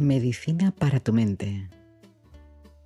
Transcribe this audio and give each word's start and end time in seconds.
Medicina 0.00 0.72
para 0.72 0.98
tu 0.98 1.12
mente. 1.12 1.68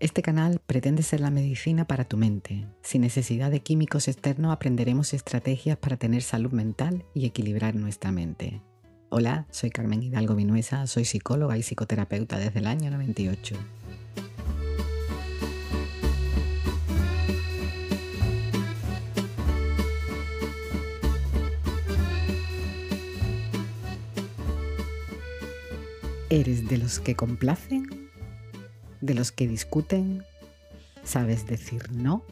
Este 0.00 0.20
canal 0.20 0.60
pretende 0.66 1.04
ser 1.04 1.20
la 1.20 1.30
medicina 1.30 1.86
para 1.86 2.04
tu 2.04 2.16
mente. 2.16 2.66
Sin 2.82 3.02
necesidad 3.02 3.52
de 3.52 3.60
químicos 3.60 4.08
externos 4.08 4.52
aprenderemos 4.52 5.14
estrategias 5.14 5.78
para 5.78 5.96
tener 5.96 6.22
salud 6.22 6.50
mental 6.50 7.04
y 7.14 7.26
equilibrar 7.26 7.76
nuestra 7.76 8.10
mente. 8.10 8.60
Hola, 9.10 9.46
soy 9.50 9.70
Carmen 9.70 10.02
Hidalgo 10.02 10.34
Vinuesa, 10.34 10.88
soy 10.88 11.04
psicóloga 11.04 11.56
y 11.56 11.62
psicoterapeuta 11.62 12.36
desde 12.36 12.58
el 12.58 12.66
año 12.66 12.90
98. 12.90 13.54
¿Eres 26.34 26.68
de 26.68 26.78
los 26.78 26.98
que 26.98 27.14
complacen? 27.14 27.86
¿De 29.00 29.14
los 29.14 29.30
que 29.30 29.46
discuten? 29.46 30.24
¿Sabes 31.04 31.46
decir 31.46 31.92
no? 31.92 32.24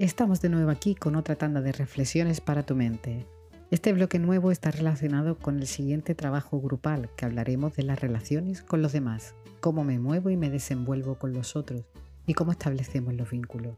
Estamos 0.00 0.40
de 0.40 0.48
nuevo 0.48 0.72
aquí 0.72 0.96
con 0.96 1.14
otra 1.14 1.36
tanda 1.36 1.60
de 1.60 1.70
reflexiones 1.70 2.40
para 2.40 2.64
tu 2.64 2.74
mente. 2.74 3.24
Este 3.70 3.92
bloque 3.92 4.18
nuevo 4.18 4.50
está 4.50 4.72
relacionado 4.72 5.38
con 5.38 5.60
el 5.60 5.68
siguiente 5.68 6.16
trabajo 6.16 6.60
grupal 6.60 7.10
que 7.16 7.26
hablaremos 7.26 7.76
de 7.76 7.84
las 7.84 8.00
relaciones 8.00 8.60
con 8.60 8.82
los 8.82 8.92
demás, 8.92 9.36
cómo 9.60 9.84
me 9.84 10.00
muevo 10.00 10.28
y 10.28 10.36
me 10.36 10.50
desenvuelvo 10.50 11.20
con 11.20 11.32
los 11.32 11.54
otros 11.54 11.84
y 12.26 12.34
cómo 12.34 12.50
establecemos 12.50 13.14
los 13.14 13.30
vínculos. 13.30 13.76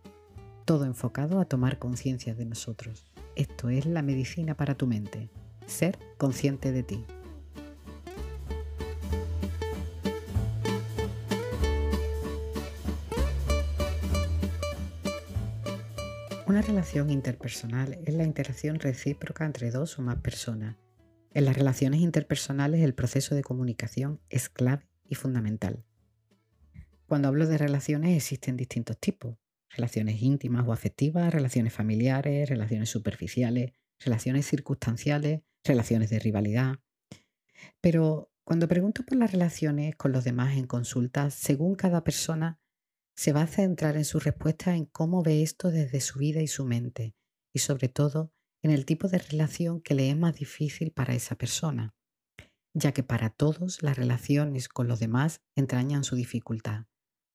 Todo 0.65 0.87
enfocado 0.87 1.39
a 1.39 1.45
tomar 1.45 1.79
conciencia 1.79 2.35
de 2.35 2.47
nosotros. 2.47 3.05
Esto 3.37 3.69
es 3.69 3.85
la 3.85 4.01
medicina 4.01 4.55
para 4.55 4.75
tu 4.75 4.87
mente. 4.87 5.29
Ser 5.67 5.99
consciente 6.17 6.73
de 6.73 6.83
ti. 6.83 7.05
Una 16.49 16.63
relación 16.63 17.11
interpersonal 17.11 17.99
es 18.07 18.15
la 18.15 18.25
interacción 18.25 18.81
recíproca 18.81 19.45
entre 19.45 19.71
dos 19.71 19.99
o 19.99 20.03
más 20.03 20.17
personas. 20.23 20.79
En 21.35 21.45
las 21.45 21.55
relaciones 21.55 22.01
interpersonales 22.01 22.81
el 22.81 22.95
proceso 22.95 23.35
de 23.35 23.43
comunicación 23.43 24.23
es 24.31 24.49
clave 24.49 24.89
y 25.05 25.15
fundamental. 25.15 25.85
Cuando 27.07 27.29
hablo 27.29 27.47
de 27.47 27.59
relaciones 27.59 28.17
existen 28.17 28.57
distintos 28.57 28.99
tipos. 28.99 29.37
Relaciones 29.69 30.23
íntimas 30.23 30.67
o 30.67 30.73
afectivas, 30.73 31.35
relaciones 31.35 31.75
familiares, 31.75 32.49
relaciones 32.49 32.89
superficiales, 32.89 33.73
relaciones 34.01 34.47
circunstanciales, 34.47 35.43
relaciones 35.65 36.09
de 36.09 36.19
rivalidad. 36.19 36.77
Pero 37.83 38.33
cuando 38.45 38.69
pregunto 38.69 39.03
por 39.05 39.19
las 39.19 39.33
relaciones 39.33 39.97
con 39.97 40.13
los 40.13 40.25
demás 40.25 40.57
en 40.57 40.67
consultas, 40.67 41.35
según 41.35 41.75
cada 41.75 42.05
persona, 42.05 42.58
se 43.19 43.33
va 43.33 43.43
a 43.43 43.47
centrar 43.49 43.97
en 43.97 44.05
su 44.05 44.21
respuesta 44.21 44.77
en 44.77 44.85
cómo 44.85 45.25
ve 45.25 45.43
esto 45.43 45.73
desde 45.73 46.01
su 46.01 46.21
vida 46.21 46.41
y 46.41 46.47
su 46.47 46.65
mente, 46.65 47.17
y 47.53 47.59
sobre 47.59 47.89
todo 47.89 48.33
en 48.63 48.71
el 48.71 48.87
tipo 48.87 49.09
de 49.09 49.19
relación 49.19 49.81
que 49.81 49.95
le 49.95 50.09
es 50.09 50.17
más 50.17 50.37
difícil 50.37 50.93
para 50.93 51.17
esa 51.17 51.35
persona, 51.35 51.97
ya 52.75 52.93
que 52.93 53.03
para 53.03 53.31
todos 53.31 53.83
las 53.83 53.97
relaciones 53.97 54.69
con 54.69 54.87
los 54.87 55.01
demás 55.01 55.41
entrañan 55.57 56.05
su 56.05 56.15
dificultad. 56.15 56.87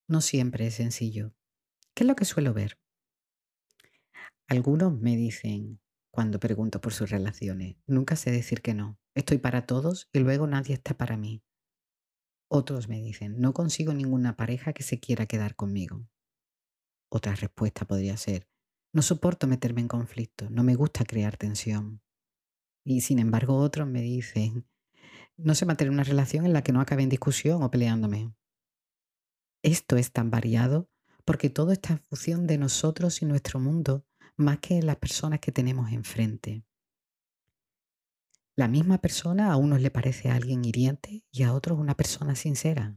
No 0.08 0.22
siempre 0.22 0.68
es 0.68 0.76
sencillo. 0.76 1.34
¿Qué 1.92 2.04
es 2.04 2.08
lo 2.08 2.16
que 2.16 2.24
suelo 2.24 2.54
ver? 2.54 2.78
Algunos 4.48 4.98
me 4.98 5.16
dicen, 5.16 5.82
cuando 6.10 6.40
pregunto 6.40 6.80
por 6.80 6.94
sus 6.94 7.10
relaciones, 7.10 7.76
nunca 7.86 8.16
sé 8.16 8.30
decir 8.30 8.62
que 8.62 8.72
no. 8.72 8.98
Estoy 9.14 9.36
para 9.36 9.66
todos 9.66 10.08
y 10.14 10.20
luego 10.20 10.46
nadie 10.46 10.76
está 10.76 10.96
para 10.96 11.18
mí. 11.18 11.42
Otros 12.56 12.88
me 12.88 13.02
dicen, 13.02 13.40
no 13.40 13.52
consigo 13.52 13.92
ninguna 13.94 14.36
pareja 14.36 14.72
que 14.72 14.84
se 14.84 15.00
quiera 15.00 15.26
quedar 15.26 15.56
conmigo. 15.56 16.06
Otra 17.08 17.34
respuesta 17.34 17.84
podría 17.84 18.16
ser, 18.16 18.48
no 18.92 19.02
soporto 19.02 19.48
meterme 19.48 19.80
en 19.80 19.88
conflicto, 19.88 20.48
no 20.50 20.62
me 20.62 20.76
gusta 20.76 21.04
crear 21.04 21.36
tensión. 21.36 22.00
Y 22.84 23.00
sin 23.00 23.18
embargo 23.18 23.56
otros 23.56 23.88
me 23.88 24.02
dicen, 24.02 24.68
no 25.36 25.56
sé 25.56 25.66
mantener 25.66 25.90
una 25.90 26.04
relación 26.04 26.46
en 26.46 26.52
la 26.52 26.62
que 26.62 26.70
no 26.70 26.80
acabe 26.80 27.02
en 27.02 27.08
discusión 27.08 27.60
o 27.64 27.72
peleándome. 27.72 28.32
Esto 29.64 29.96
es 29.96 30.12
tan 30.12 30.30
variado 30.30 30.88
porque 31.24 31.50
todo 31.50 31.72
está 31.72 31.94
en 31.94 32.02
función 32.04 32.46
de 32.46 32.58
nosotros 32.58 33.20
y 33.20 33.24
nuestro 33.24 33.58
mundo 33.58 34.06
más 34.36 34.60
que 34.60 34.78
en 34.78 34.86
las 34.86 34.98
personas 34.98 35.40
que 35.40 35.50
tenemos 35.50 35.90
enfrente. 35.90 36.64
La 38.56 38.68
misma 38.68 38.98
persona 38.98 39.50
a 39.50 39.56
unos 39.56 39.80
le 39.80 39.90
parece 39.90 40.30
alguien 40.30 40.64
hiriente 40.64 41.24
y 41.32 41.42
a 41.42 41.52
otros 41.52 41.76
una 41.76 41.96
persona 41.96 42.36
sincera. 42.36 42.96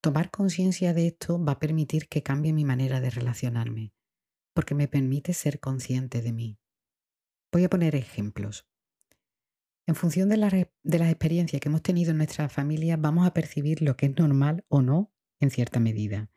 Tomar 0.00 0.30
conciencia 0.30 0.94
de 0.94 1.08
esto 1.08 1.42
va 1.42 1.52
a 1.52 1.58
permitir 1.58 2.08
que 2.08 2.22
cambie 2.22 2.52
mi 2.52 2.64
manera 2.64 3.00
de 3.00 3.10
relacionarme, 3.10 3.92
porque 4.54 4.76
me 4.76 4.86
permite 4.86 5.32
ser 5.32 5.58
consciente 5.58 6.22
de 6.22 6.32
mí. 6.32 6.58
Voy 7.50 7.64
a 7.64 7.68
poner 7.68 7.96
ejemplos. 7.96 8.68
En 9.84 9.96
función 9.96 10.28
de, 10.28 10.70
de 10.84 10.98
las 10.98 11.10
experiencias 11.10 11.60
que 11.60 11.68
hemos 11.68 11.82
tenido 11.82 12.12
en 12.12 12.18
nuestra 12.18 12.48
familia, 12.48 12.96
vamos 12.96 13.26
a 13.26 13.34
percibir 13.34 13.82
lo 13.82 13.96
que 13.96 14.06
es 14.06 14.16
normal 14.16 14.64
o 14.68 14.80
no 14.80 15.12
en 15.40 15.50
cierta 15.50 15.80
medida. 15.80 16.30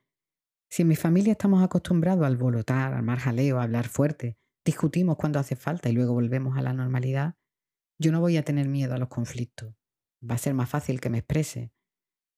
Si 0.72 0.82
en 0.82 0.88
mi 0.88 0.96
familia 0.96 1.34
estamos 1.34 1.64
acostumbrados 1.64 2.26
al 2.26 2.38
volotar, 2.38 2.96
al 2.96 3.04
marjaleo, 3.04 3.60
a 3.60 3.64
hablar 3.64 3.88
fuerte, 3.88 4.40
discutimos 4.66 5.16
cuando 5.16 5.40
hace 5.40 5.56
falta 5.56 5.90
y 5.90 5.94
luego 5.94 6.14
volvemos 6.14 6.58
a 6.58 6.62
la 6.62 6.74
normalidad, 6.74 7.36
yo 8.00 8.12
no 8.12 8.20
voy 8.20 8.38
a 8.38 8.44
tener 8.44 8.68
miedo 8.68 8.94
a 8.94 8.98
los 8.98 9.10
conflictos. 9.10 9.74
Va 10.28 10.36
a 10.36 10.40
ser 10.40 10.54
más 10.54 10.70
fácil 10.70 11.00
que 11.00 11.10
me 11.10 11.20
exprese. 11.20 11.72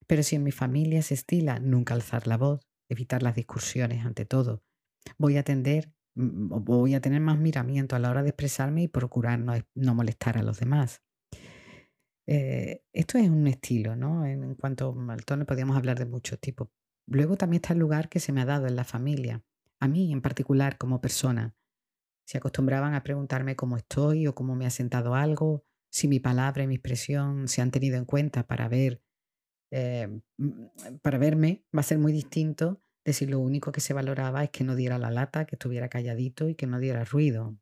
Pero 0.07 0.23
si 0.23 0.35
en 0.35 0.43
mi 0.43 0.51
familia 0.51 1.01
se 1.01 1.13
estila 1.13 1.59
nunca 1.59 1.93
alzar 1.93 2.27
la 2.27 2.37
voz, 2.37 2.61
evitar 2.89 3.21
las 3.21 3.35
discusiones 3.35 4.05
ante 4.05 4.25
todo, 4.25 4.63
voy 5.17 5.37
a 5.37 5.41
mm, 5.41 7.01
tener 7.01 7.21
más 7.21 7.37
miramiento 7.37 7.95
a 7.95 7.99
la 7.99 8.09
hora 8.09 8.23
de 8.23 8.29
expresarme 8.29 8.83
y 8.83 8.87
procurar 8.87 9.39
no, 9.39 9.95
molestar 9.95 10.37
a 10.37 10.43
los 10.43 10.59
demás. 10.59 11.03
Eh, 12.27 12.83
esto 12.93 13.17
es 13.17 13.29
un 13.29 13.47
estilo, 13.47 13.95
¿no? 13.95 14.25
En, 14.25 14.55
cuanto 14.55 14.95
al 15.09 15.25
tono 15.25 15.45
podríamos 15.45 15.77
hablar 15.77 15.97
de 15.97 16.05
muchos 16.05 16.39
tipos. 16.39 16.69
Luego 17.07 17.37
también 17.37 17.61
está 17.61 17.73
el 17.73 17.79
lugar 17.79 18.09
que 18.09 18.19
se 18.19 18.31
me 18.31 18.41
ha 18.41 18.45
dado 18.45 18.67
en 18.67 18.75
la 18.75 18.83
familia, 18.83 19.43
a 19.79 19.87
mí 19.87 20.11
en 20.11 20.21
particular 20.21 20.77
como 20.77 21.01
persona. 21.01 21.55
Se 22.29 22.37
acostumbraban 22.37 22.93
a 22.93 23.01
preguntarme 23.01 23.55
cómo 23.55 23.75
estoy 23.75 24.27
o 24.27 24.35
cómo 24.35 24.55
me 24.55 24.67
ha 24.67 24.69
sentado 24.69 25.15
algo, 25.15 25.65
si 25.89 26.07
mi 26.07 26.19
palabra 26.19 26.61
y 26.61 26.67
mi 26.67 26.75
expresión 26.75 27.47
se 27.47 27.63
han 27.63 27.71
tenido 27.71 27.97
en 27.97 28.05
cuenta 28.05 28.45
para 28.45 28.67
ver, 28.67 29.01
eh, 29.71 30.21
mm, 30.37 30.97
para 31.01 31.17
verme, 31.17 31.65
va 31.75 31.79
a 31.79 31.83
ser 31.83 31.97
muy 31.97 32.11
distinto 32.11 32.83
de 33.03 33.13
si 33.13 33.25
lo 33.25 33.39
único 33.39 33.71
que 33.71 33.81
se 33.81 33.95
valoraba 33.95 34.43
es 34.43 34.51
que 34.51 34.63
no 34.63 34.75
diera 34.75 34.99
la 34.99 35.09
lata, 35.09 35.45
que 35.45 35.55
estuviera 35.55 35.89
calladito 35.89 36.47
y 36.49 36.53
que 36.53 36.67
no 36.67 36.79
diera 36.79 37.03
ruido. 37.03 37.57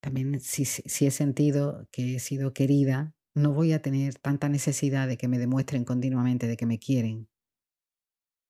También 0.00 0.40
si, 0.40 0.64
si 0.64 1.04
he 1.04 1.10
sentido 1.10 1.86
que 1.92 2.14
he 2.14 2.18
sido 2.18 2.54
querida, 2.54 3.14
no 3.34 3.52
voy 3.52 3.74
a 3.74 3.82
tener 3.82 4.14
tanta 4.14 4.48
necesidad 4.48 5.06
de 5.06 5.18
que 5.18 5.28
me 5.28 5.38
demuestren 5.38 5.84
continuamente 5.84 6.46
de 6.46 6.56
que 6.56 6.64
me 6.64 6.78
quieren. 6.78 7.28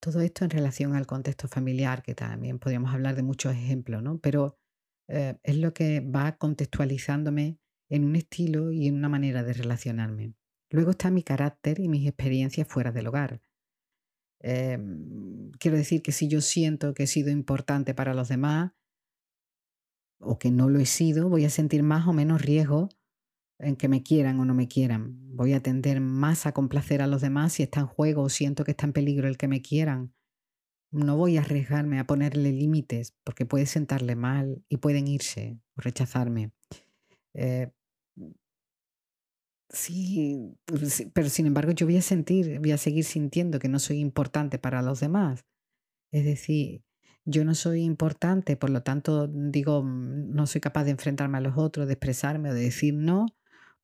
Todo 0.01 0.21
esto 0.21 0.45
en 0.45 0.51
relación 0.51 0.95
al 0.95 1.07
contexto 1.07 1.49
familiar, 1.49 2.03
que 2.03 2.15
también 2.15 2.59
podríamos 2.59 2.93
hablar 2.93 3.17
de 3.17 3.23
muchos 3.23 3.53
ejemplos, 3.53 4.03
¿no? 4.03 4.19
Pero 4.19 4.59
eh, 5.09 5.37
es 5.43 5.57
lo 5.57 5.73
que 5.73 6.01
va 6.01 6.37
contextualizándome 6.37 7.59
en 7.89 8.05
un 8.05 8.17
estilo 8.17 8.73
y 8.73 8.89
en 8.89 8.97
una 8.97 9.09
manera 9.09 9.43
de 9.43 9.53
relacionarme. 9.53 10.35
Luego 10.71 10.91
está 10.91 11.11
mi 11.11 11.23
carácter 11.23 11.79
y 11.81 11.89
mis 11.89 12.07
experiencias 12.07 12.67
fuera 12.67 12.93
del 12.93 13.07
hogar. 13.07 13.41
Em, 14.41 15.51
quiero 15.59 15.77
decir 15.77 16.03
que 16.03 16.13
si 16.13 16.29
yo 16.29 16.41
siento 16.41 16.95
que 16.95 17.05
he 17.05 17.07
sido 17.07 17.31
importante 17.31 17.95
para 17.95 18.15
los 18.15 18.29
demás 18.29 18.73
o 20.19 20.39
que 20.39 20.51
no 20.51 20.69
lo 20.69 20.79
he 20.79 20.87
sido, 20.87 21.29
voy 21.29 21.45
a 21.45 21.51
sentir 21.51 21.83
más 21.83 22.07
o 22.07 22.13
menos 22.13 22.43
riesgo 22.43 22.89
en 23.59 23.77
que 23.77 23.89
me 23.89 24.03
quieran 24.03 24.39
o 24.41 24.45
no 24.45 24.55
me 24.55 24.69
quieran. 24.69 25.17
Voy 25.35 25.53
a 25.53 25.63
tender 25.63 26.01
más 26.01 26.47
a 26.47 26.53
complacer 26.53 27.03
a 27.03 27.07
los 27.07 27.23
demás 27.23 27.55
si 27.55 27.63
está 27.63 27.81
en 27.81 27.87
juego 27.87 28.23
o 28.23 28.29
siento 28.29 28.65
que 28.65 28.73
está 28.73 28.87
en 28.87 28.93
peligro 28.93 29.29
el 29.29 29.37
que 29.37 29.49
me 29.49 29.63
quieran. 29.63 30.13
No 30.91 31.17
voy 31.17 31.37
a 31.37 31.41
arriesgarme 31.41 31.99
a 31.99 32.07
ponerle 32.07 32.53
límites 32.53 33.15
porque 33.25 33.47
puede 33.47 33.67
sentarle 33.67 34.15
mal 34.17 34.63
y 34.69 34.79
pueden 34.79 35.09
irse 35.09 35.59
o 35.77 35.81
rechazarme. 35.81 36.53
Eh, 37.35 37.71
sí, 39.69 40.57
pero 41.13 41.29
sin 41.29 41.47
embargo 41.47 41.73
yo 41.73 41.87
voy 41.87 41.97
a 41.97 42.03
sentir, 42.03 42.61
voy 42.61 42.73
a 42.73 42.79
seguir 42.79 43.05
sintiendo 43.05 43.59
que 43.59 43.69
no 43.69 43.79
soy 43.79 43.99
importante 43.99 44.59
para 44.59 44.83
los 44.83 45.01
demás. 45.01 45.45
Es 46.13 46.25
decir, 46.25 46.83
yo 47.25 47.45
no 47.45 47.55
soy 47.55 47.83
importante, 47.83 48.57
por 48.57 48.71
lo 48.71 48.83
tanto 48.83 49.27
digo, 49.29 49.83
no 49.85 50.47
soy 50.47 50.61
capaz 50.61 50.85
de 50.85 50.93
enfrentarme 50.93 51.39
a 51.39 51.41
los 51.41 51.59
otros, 51.59 51.89
de 51.89 51.95
expresarme 51.95 52.51
o 52.51 52.55
de 52.55 52.63
decir 52.63 52.95
no, 52.95 53.27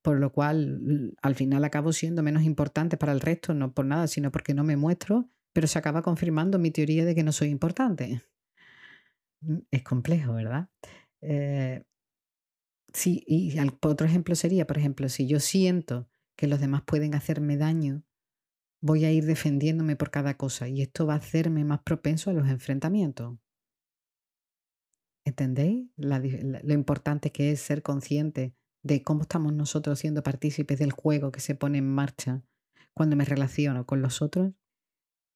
por 0.03 0.19
lo 0.19 0.33
cual 0.33 1.15
al 1.23 1.35
final 1.35 1.65
acabo 1.65 1.93
siendo 1.93 2.23
menos 2.23 2.43
importante 2.43 2.97
para 2.97 3.13
el 3.13 3.21
resto, 3.21 3.55
no 3.55 3.73
por 3.73 3.87
nada, 3.87 4.09
sino 4.09 4.31
porque 4.33 4.53
no 4.53 4.65
me 4.65 4.77
muestro, 4.77 5.29
pero 5.53 5.67
se 5.67 5.79
acaba 5.79 6.03
confirmando 6.03 6.59
mi 6.59 6.71
teoría 6.71 7.05
de 7.05 7.15
que 7.15 7.23
no 7.23 7.33
soy 7.33 7.49
importante. 7.49 8.23
Mm, 9.41 9.59
es 9.71 9.83
complejo, 9.83 10.35
¿verdad? 10.35 10.69
Eh, 11.21 11.85
sí, 12.93 13.23
y 13.27 13.55
otro 13.83 14.07
ejemplo 14.07 14.35
sería, 14.35 14.67
por 14.67 14.79
ejemplo, 14.79 15.09
si 15.09 15.27
yo 15.27 15.41
siento 15.41 16.09
que 16.37 16.49
los 16.49 16.61
demás 16.61 16.83
pueden 16.83 17.15
hacerme 17.15 17.57
daño, 17.57 18.05
voy 18.81 19.05
a 19.05 19.13
ir 19.13 19.25
defendiéndome 19.25 19.95
por 19.97 20.11
cada 20.11 20.37
cosa 20.37 20.69
y 20.69 20.83
esto 20.83 21.07
va 21.07 21.15
a 21.15 21.19
hacerme 21.19 21.65
más 21.65 21.83
propenso 21.83 22.31
a 22.31 22.33
los 22.33 22.49
enfrentamientos. 22.49 23.39
¿Entendéis 25.25 25.89
lo 25.97 26.75
importante 26.75 27.31
que 27.31 27.53
es 27.53 27.61
ser 27.61 27.83
consciente 27.83 28.57
de 28.83 29.03
cómo 29.03 29.23
estamos 29.23 29.53
nosotros 29.53 29.99
siendo 29.99 30.23
partícipes 30.23 30.79
del 30.79 30.93
juego 30.93 31.33
que 31.33 31.41
se 31.41 31.55
pone 31.55 31.79
en 31.79 31.89
marcha 31.89 32.43
cuando 32.95 33.17
me 33.17 33.25
relaciono 33.25 33.87
con 33.87 34.03
los 34.03 34.23
otros? 34.23 34.53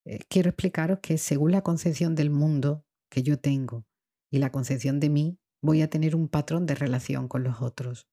Eh, 0.05 0.21
quiero 0.29 0.51
explicaros 0.51 1.01
que 1.01 1.19
según 1.19 1.53
la 1.53 1.63
concepción 1.63 2.15
del 2.15 2.31
mundo 2.31 2.85
que 3.11 3.23
yo 3.23 3.39
tengo 3.39 3.87
y 4.31 4.39
la 4.39 4.51
concepción 4.51 5.01
de 5.01 5.11
mí, 5.11 5.39
voy 5.63 5.83
a 5.83 5.91
tener 5.91 6.15
un 6.15 6.29
patrón 6.29 6.67
de 6.67 6.75
relación 6.75 7.29
con 7.29 7.43
los 7.43 7.61
otros, 7.63 8.09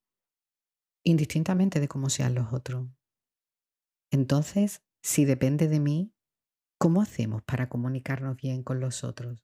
indistintamente 1.04 1.80
de 1.80 1.88
cómo 1.88 2.10
sean 2.10 2.36
los 2.36 2.54
otros. 2.54 2.88
Entonces, 4.12 4.84
si 5.04 5.26
depende 5.26 5.68
de 5.68 5.80
mí, 5.80 6.14
¿cómo 6.80 7.02
hacemos 7.02 7.44
para 7.44 7.70
comunicarnos 7.70 8.38
bien 8.38 8.64
con 8.64 8.80
los 8.80 9.04
otros? 9.04 9.44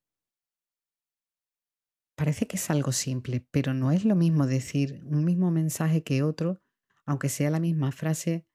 Parece 2.19 2.47
que 2.47 2.57
es 2.57 2.69
algo 2.69 2.91
simple, 2.91 3.47
pero 3.49 3.73
no 3.73 3.91
es 3.91 4.03
lo 4.03 4.13
mismo 4.13 4.45
decir 4.45 5.01
un 5.05 5.23
mismo 5.23 5.51
mensaje 5.51 6.03
que 6.03 6.21
otro, 6.21 6.59
aunque 7.05 7.29
sea 7.29 7.49
la 7.49 7.61
misma 7.61 7.93
frase, 7.93 8.45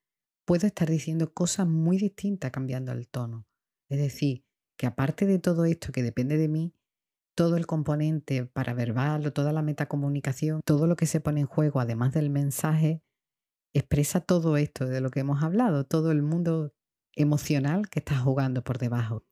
puedo 0.45 0.67
estar 0.67 0.91
diciendo 0.91 1.33
cosas 1.33 1.67
muy 1.67 1.97
distintas 1.97 2.51
cambiando 2.51 2.93
el 2.93 3.09
tono. 3.09 3.47
Es 3.89 3.99
decir, 3.99 4.45
que 4.77 4.87
aparte 4.87 5.25
de 5.25 5.39
todo 5.39 5.65
esto 5.65 5.93
que 5.93 6.03
depende 6.03 6.37
de 6.37 6.49
mí, 6.49 6.75
todo 7.35 7.57
el 7.57 7.67
componente 7.67 8.45
paraverbal 8.45 9.25
o 9.25 9.33
toda 9.33 9.51
la 9.51 9.63
metacomunicación, 9.63 10.61
todo 10.63 10.87
lo 10.87 10.95
que 10.95 11.07
se 11.07 11.21
pone 11.21 11.41
en 11.41 11.47
juego, 11.47 11.81
además 11.81 12.13
del 12.13 12.29
mensaje, 12.29 13.03
expresa 13.73 14.21
todo 14.21 14.59
esto 14.59 14.85
de 14.85 15.01
lo 15.01 15.11
que 15.11 15.21
hemos 15.21 15.43
hablado, 15.43 15.85
todo 15.85 16.13
el 16.13 16.21
mundo 16.21 16.75
emocional 17.15 17.89
que 17.89 18.01
está 18.01 18.19
jugando 18.19 18.63
por 18.63 18.77
debajo. 18.77 19.25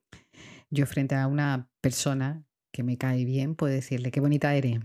Yo 0.71 0.87
frente 0.87 1.13
a 1.13 1.27
una 1.27 1.69
persona 1.81 2.47
que 2.73 2.83
me 2.83 2.97
cae 2.97 3.23
bien, 3.23 3.55
puedo 3.55 3.73
decirle, 3.73 4.11
qué 4.11 4.19
bonita 4.19 4.53
eres. 4.55 4.79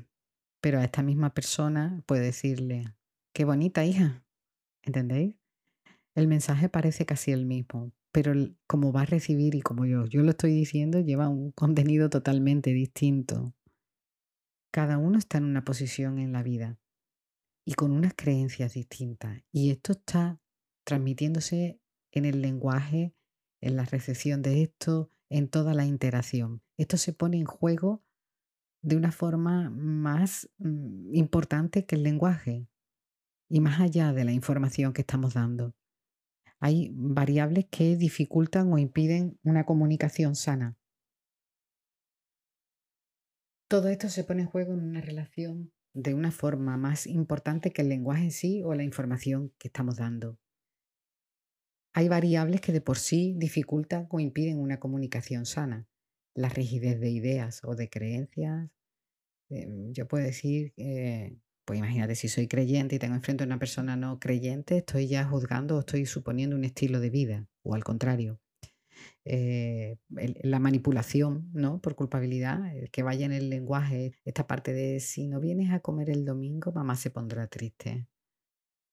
Pero 0.60 0.78
a 0.78 0.84
esta 0.84 1.02
misma 1.02 1.34
persona 1.34 2.02
puedo 2.06 2.22
decirle, 2.22 2.94
qué 3.32 3.44
bonita 3.44 3.84
hija. 3.84 4.24
¿Entendéis? 4.82 5.34
El 6.14 6.28
mensaje 6.28 6.68
parece 6.68 7.06
casi 7.06 7.32
el 7.32 7.46
mismo, 7.46 7.92
pero 8.12 8.32
como 8.66 8.92
va 8.92 9.02
a 9.02 9.06
recibir 9.06 9.54
y 9.54 9.62
como 9.62 9.86
yo, 9.86 10.04
yo 10.06 10.22
lo 10.22 10.30
estoy 10.30 10.52
diciendo, 10.52 11.00
lleva 11.00 11.28
un 11.28 11.52
contenido 11.52 12.10
totalmente 12.10 12.70
distinto. 12.72 13.54
Cada 14.70 14.98
uno 14.98 15.18
está 15.18 15.38
en 15.38 15.44
una 15.44 15.64
posición 15.64 16.18
en 16.18 16.32
la 16.32 16.42
vida 16.42 16.78
y 17.64 17.74
con 17.74 17.92
unas 17.92 18.12
creencias 18.14 18.74
distintas. 18.74 19.42
Y 19.50 19.70
esto 19.70 19.92
está 19.92 20.40
transmitiéndose 20.84 21.80
en 22.12 22.24
el 22.24 22.42
lenguaje, 22.42 23.14
en 23.60 23.76
la 23.76 23.84
recepción 23.84 24.42
de 24.42 24.62
esto, 24.62 25.10
en 25.30 25.48
toda 25.48 25.74
la 25.74 25.86
interacción. 25.86 26.62
Esto 26.76 26.96
se 26.96 27.12
pone 27.12 27.38
en 27.38 27.44
juego 27.44 28.02
de 28.82 28.96
una 28.96 29.12
forma 29.12 29.70
más 29.70 30.50
mm, 30.58 31.14
importante 31.14 31.84
que 31.84 31.96
el 31.96 32.02
lenguaje 32.02 32.68
y 33.48 33.60
más 33.60 33.80
allá 33.80 34.12
de 34.12 34.24
la 34.24 34.32
información 34.32 34.92
que 34.92 35.02
estamos 35.02 35.34
dando. 35.34 35.74
Hay 36.60 36.90
variables 36.92 37.66
que 37.70 37.96
dificultan 37.96 38.72
o 38.72 38.78
impiden 38.78 39.38
una 39.42 39.64
comunicación 39.64 40.34
sana. 40.34 40.76
Todo 43.68 43.88
esto 43.88 44.08
se 44.08 44.24
pone 44.24 44.42
en 44.42 44.48
juego 44.48 44.72
en 44.72 44.82
una 44.82 45.00
relación 45.00 45.72
de 45.94 46.14
una 46.14 46.30
forma 46.30 46.76
más 46.76 47.06
importante 47.06 47.72
que 47.72 47.82
el 47.82 47.88
lenguaje 47.88 48.24
en 48.24 48.32
sí 48.32 48.62
o 48.64 48.74
la 48.74 48.82
información 48.82 49.52
que 49.58 49.68
estamos 49.68 49.96
dando. 49.96 50.38
Hay 51.98 52.08
variables 52.08 52.60
que 52.60 52.70
de 52.70 52.80
por 52.80 52.96
sí 52.96 53.34
dificultan 53.36 54.06
o 54.12 54.20
impiden 54.20 54.60
una 54.60 54.78
comunicación 54.78 55.46
sana. 55.46 55.88
La 56.32 56.48
rigidez 56.48 57.00
de 57.00 57.10
ideas 57.10 57.60
o 57.64 57.74
de 57.74 57.90
creencias. 57.90 58.70
Em, 59.50 59.92
yo 59.92 60.06
puedo 60.06 60.24
decir, 60.24 60.72
pues 61.64 61.76
imagínate, 61.76 62.14
si 62.14 62.28
soy 62.28 62.46
creyente 62.46 62.94
y 62.94 62.98
tengo 63.00 63.16
enfrente 63.16 63.42
a 63.42 63.48
una 63.48 63.58
persona 63.58 63.96
no 63.96 64.20
creyente, 64.20 64.76
estoy 64.76 65.08
ya 65.08 65.24
juzgando 65.24 65.74
o 65.74 65.80
estoy 65.80 66.06
suponiendo 66.06 66.54
un 66.54 66.62
estilo 66.62 67.00
de 67.00 67.10
vida, 67.10 67.48
o 67.64 67.74
al 67.74 67.82
contrario. 67.82 68.40
Eh, 69.24 69.96
la 70.44 70.60
manipulación, 70.60 71.50
¿no? 71.52 71.80
Por 71.80 71.96
culpabilidad, 71.96 72.62
que 72.92 73.02
vaya 73.02 73.26
en 73.26 73.32
el 73.32 73.50
lenguaje, 73.50 74.12
esta 74.24 74.46
parte 74.46 74.72
de 74.72 75.00
si 75.00 75.26
no 75.26 75.40
vienes 75.40 75.72
a 75.72 75.80
comer 75.80 76.10
el 76.10 76.24
domingo, 76.24 76.70
mamá 76.70 76.94
se 76.94 77.10
pondrá 77.10 77.48
triste. 77.48 78.06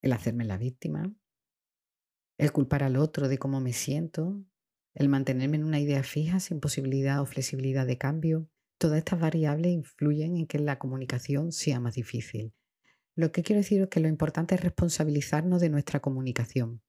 El 0.01 0.11
hacerme 0.11 0.43
la 0.45 0.57
víctima, 0.57 1.13
el 2.37 2.51
culpar 2.51 2.83
al 2.83 2.97
otro 2.97 3.27
de 3.27 3.37
cómo 3.37 3.61
me 3.61 3.73
siento, 3.73 4.43
el 4.93 5.09
mantenerme 5.09 5.57
en 5.57 5.63
una 5.63 5.79
idea 5.79 6.03
fija 6.03 6.39
sin 6.39 6.59
posibilidad 6.59 7.21
o 7.21 7.25
flexibilidad 7.25 7.85
de 7.85 7.97
cambio, 7.97 8.49
todas 8.77 8.97
estas 8.97 9.19
variables 9.19 9.71
influyen 9.71 10.37
en 10.37 10.47
que 10.47 10.59
la 10.59 10.79
comunicación 10.79 11.51
sea 11.51 11.79
más 11.79 11.95
difícil. 11.95 12.53
Lo 13.15 13.31
que 13.31 13.43
quiero 13.43 13.61
decir 13.61 13.81
es 13.81 13.89
que 13.89 13.99
lo 13.99 14.09
importante 14.09 14.55
es 14.55 14.61
responsabilizarnos 14.61 15.61
de 15.61 15.69
nuestra 15.69 16.01
comunicación. 16.01 16.81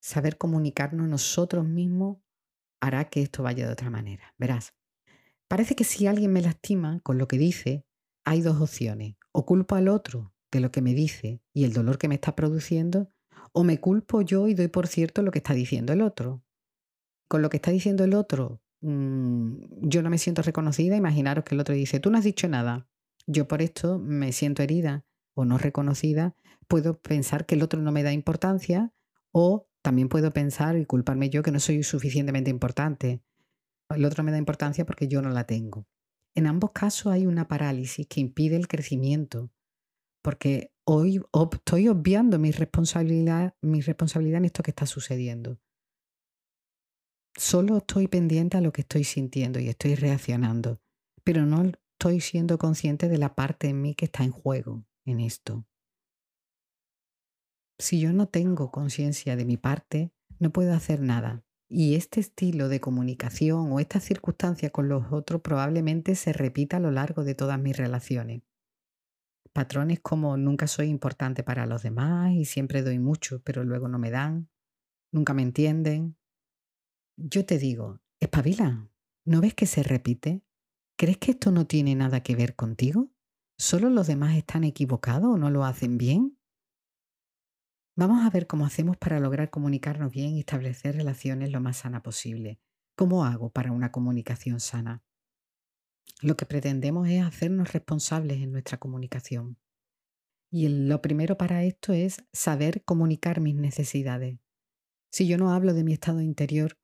Saber 0.00 0.36
comunicarnos 0.36 1.08
nosotros 1.08 1.66
mismos 1.66 2.18
hará 2.80 3.08
que 3.08 3.22
esto 3.22 3.42
vaya 3.42 3.66
de 3.66 3.72
otra 3.72 3.90
manera. 3.90 4.34
Verás, 4.38 4.74
parece 5.48 5.74
que 5.76 5.84
si 5.84 6.06
alguien 6.06 6.32
me 6.32 6.42
lastima 6.42 7.00
con 7.00 7.18
lo 7.18 7.28
que 7.28 7.38
dice, 7.38 7.84
hay 8.24 8.40
dos 8.40 8.60
opciones. 8.60 9.16
O 9.32 9.46
culpo 9.46 9.74
al 9.74 9.88
otro 9.88 10.34
de 10.50 10.60
lo 10.60 10.70
que 10.70 10.82
me 10.82 10.94
dice 10.94 11.40
y 11.52 11.64
el 11.64 11.72
dolor 11.72 11.98
que 11.98 12.08
me 12.08 12.16
está 12.16 12.36
produciendo, 12.36 13.10
o 13.52 13.64
me 13.64 13.78
culpo 13.78 14.22
yo 14.22 14.48
y 14.48 14.54
doy 14.54 14.68
por 14.68 14.86
cierto 14.86 15.22
lo 15.22 15.30
que 15.30 15.38
está 15.38 15.54
diciendo 15.54 15.92
el 15.92 16.02
otro. 16.02 16.42
Con 17.28 17.42
lo 17.42 17.50
que 17.50 17.58
está 17.58 17.70
diciendo 17.70 18.04
el 18.04 18.14
otro, 18.14 18.62
mm, 18.80 19.88
yo 19.88 20.02
no 20.02 20.10
me 20.10 20.18
siento 20.18 20.42
reconocida. 20.42 20.96
Imaginaros 20.96 21.44
que 21.44 21.54
el 21.54 21.60
otro 21.60 21.74
dice, 21.74 22.00
tú 22.00 22.10
no 22.10 22.18
has 22.18 22.24
dicho 22.24 22.48
nada. 22.48 22.88
Yo 23.26 23.46
por 23.46 23.62
esto 23.62 23.98
me 23.98 24.32
siento 24.32 24.62
herida 24.62 25.04
o 25.34 25.44
no 25.44 25.58
reconocida. 25.58 26.36
Puedo 26.68 27.00
pensar 27.00 27.46
que 27.46 27.54
el 27.54 27.62
otro 27.62 27.80
no 27.80 27.92
me 27.92 28.02
da 28.02 28.12
importancia 28.12 28.92
o 29.30 29.68
también 29.82 30.08
puedo 30.08 30.32
pensar 30.32 30.76
y 30.76 30.86
culparme 30.86 31.30
yo 31.30 31.42
que 31.42 31.50
no 31.50 31.60
soy 31.60 31.82
suficientemente 31.82 32.50
importante. 32.50 33.22
El 33.88 34.04
otro 34.04 34.22
me 34.24 34.32
da 34.32 34.38
importancia 34.38 34.86
porque 34.86 35.08
yo 35.08 35.22
no 35.22 35.30
la 35.30 35.44
tengo. 35.44 35.86
En 36.34 36.46
ambos 36.46 36.70
casos 36.72 37.12
hay 37.12 37.26
una 37.26 37.48
parálisis 37.48 38.06
que 38.06 38.20
impide 38.20 38.56
el 38.56 38.68
crecimiento, 38.68 39.50
porque 40.22 40.72
hoy 40.84 41.20
estoy 41.52 41.88
obviando 41.88 42.38
mi 42.38 42.52
responsabilidad, 42.52 43.54
mi 43.60 43.80
responsabilidad 43.80 44.38
en 44.38 44.46
esto 44.46 44.62
que 44.62 44.70
está 44.70 44.86
sucediendo. 44.86 45.58
Solo 47.36 47.78
estoy 47.78 48.08
pendiente 48.08 48.56
a 48.56 48.60
lo 48.60 48.72
que 48.72 48.82
estoy 48.82 49.04
sintiendo 49.04 49.58
y 49.58 49.68
estoy 49.68 49.94
reaccionando, 49.94 50.80
pero 51.24 51.46
no 51.46 51.62
estoy 51.64 52.20
siendo 52.20 52.58
consciente 52.58 53.08
de 53.08 53.18
la 53.18 53.34
parte 53.34 53.68
en 53.68 53.80
mí 53.80 53.94
que 53.94 54.04
está 54.04 54.22
en 54.22 54.32
juego 54.32 54.84
en 55.04 55.20
esto. 55.20 55.66
Si 57.78 58.00
yo 58.00 58.12
no 58.12 58.28
tengo 58.28 58.70
conciencia 58.70 59.34
de 59.34 59.44
mi 59.44 59.56
parte, 59.56 60.12
no 60.38 60.52
puedo 60.52 60.72
hacer 60.72 61.00
nada. 61.00 61.44
Y 61.68 61.94
este 61.94 62.20
estilo 62.20 62.68
de 62.68 62.80
comunicación 62.80 63.72
o 63.72 63.80
esta 63.80 63.98
circunstancia 63.98 64.70
con 64.70 64.88
los 64.88 65.10
otros 65.10 65.40
probablemente 65.40 66.14
se 66.14 66.32
repita 66.32 66.76
a 66.76 66.80
lo 66.80 66.90
largo 66.90 67.24
de 67.24 67.34
todas 67.34 67.58
mis 67.58 67.76
relaciones. 67.76 68.42
Patrones 69.52 70.00
como 70.00 70.36
nunca 70.36 70.66
soy 70.66 70.88
importante 70.88 71.42
para 71.42 71.66
los 71.66 71.82
demás 71.82 72.32
y 72.32 72.46
siempre 72.46 72.82
doy 72.82 72.98
mucho, 72.98 73.42
pero 73.42 73.64
luego 73.64 73.86
no 73.86 73.98
me 73.98 74.10
dan, 74.10 74.48
nunca 75.12 75.34
me 75.34 75.42
entienden. 75.42 76.16
Yo 77.16 77.44
te 77.44 77.58
digo, 77.58 78.00
espabila, 78.18 78.90
¿no 79.26 79.40
ves 79.42 79.54
que 79.54 79.66
se 79.66 79.82
repite? 79.82 80.42
¿Crees 80.96 81.18
que 81.18 81.32
esto 81.32 81.50
no 81.50 81.66
tiene 81.66 81.94
nada 81.94 82.22
que 82.22 82.34
ver 82.34 82.56
contigo? 82.56 83.12
¿Solo 83.58 83.90
los 83.90 84.06
demás 84.06 84.36
están 84.36 84.64
equivocados 84.64 85.34
o 85.34 85.36
no 85.36 85.50
lo 85.50 85.64
hacen 85.64 85.98
bien? 85.98 86.38
Vamos 87.94 88.24
a 88.24 88.30
ver 88.30 88.46
cómo 88.46 88.64
hacemos 88.64 88.96
para 88.96 89.20
lograr 89.20 89.50
comunicarnos 89.50 90.10
bien 90.10 90.30
y 90.30 90.40
establecer 90.40 90.96
relaciones 90.96 91.52
lo 91.52 91.60
más 91.60 91.78
sana 91.78 92.02
posible. 92.02 92.58
¿Cómo 92.96 93.26
hago 93.26 93.50
para 93.50 93.72
una 93.72 93.92
comunicación 93.92 94.60
sana? 94.60 95.02
Lo 96.22 96.36
que 96.36 96.46
pretendemos 96.46 97.08
es 97.08 97.22
hacernos 97.22 97.72
responsables 97.72 98.40
en 98.40 98.52
nuestra 98.52 98.78
comunicación. 98.78 99.58
Y 100.50 100.68
lo 100.68 101.00
primero 101.02 101.36
para 101.36 101.64
esto 101.64 101.92
es 101.92 102.24
saber 102.32 102.84
comunicar 102.84 103.40
mis 103.40 103.54
necesidades. 103.54 104.38
Si 105.10 105.26
yo 105.26 105.38
no 105.38 105.52
hablo 105.52 105.74
de 105.74 105.82
mi 105.82 105.92
estado 105.92 106.20
interior, 106.20 106.78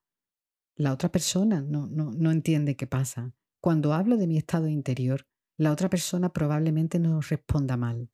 la 0.75 0.93
otra 0.93 1.11
persona 1.11 1.61
no, 1.61 1.87
no, 1.87 2.31
entiende 2.31 2.77
qué 2.77 2.87
pasa. 2.87 3.35
Cuando 3.61 3.93
hablo 3.93 4.17
de 4.17 4.27
mi 4.27 4.39
estado 4.39 4.69
interior, 4.69 5.27
la 5.57 5.73
otra 5.73 5.91
persona 5.91 6.33
probablemente 6.33 6.99
no 6.99 7.21
responda 7.21 7.77
mal. 7.77 8.11